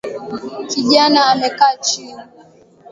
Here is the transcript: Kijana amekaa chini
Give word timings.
Kijana 0.69 1.19
amekaa 1.31 1.75
chini 1.85 2.15